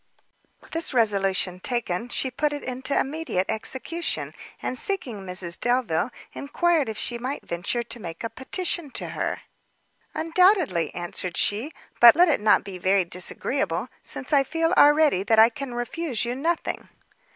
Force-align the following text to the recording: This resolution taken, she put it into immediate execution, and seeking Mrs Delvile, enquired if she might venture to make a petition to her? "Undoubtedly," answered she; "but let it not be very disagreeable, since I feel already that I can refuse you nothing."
This 0.71 0.95
resolution 0.95 1.59
taken, 1.59 2.09
she 2.09 2.31
put 2.31 2.53
it 2.53 2.63
into 2.63 2.99
immediate 2.99 3.51
execution, 3.51 4.33
and 4.59 4.75
seeking 4.75 5.19
Mrs 5.21 5.59
Delvile, 5.59 6.09
enquired 6.33 6.89
if 6.89 6.97
she 6.97 7.19
might 7.19 7.45
venture 7.47 7.83
to 7.83 7.99
make 7.99 8.23
a 8.23 8.29
petition 8.31 8.89
to 8.97 9.09
her? 9.09 9.41
"Undoubtedly," 10.15 10.91
answered 10.95 11.37
she; 11.37 11.71
"but 11.99 12.15
let 12.15 12.29
it 12.29 12.41
not 12.41 12.63
be 12.63 12.79
very 12.79 13.05
disagreeable, 13.05 13.89
since 14.01 14.33
I 14.33 14.43
feel 14.43 14.73
already 14.75 15.21
that 15.21 15.37
I 15.37 15.49
can 15.49 15.75
refuse 15.75 16.25
you 16.25 16.33
nothing." 16.33 16.89